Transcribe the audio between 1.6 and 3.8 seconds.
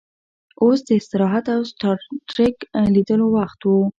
سټار ټریک لیدلو وخت و